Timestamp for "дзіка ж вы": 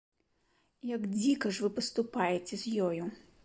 1.17-1.71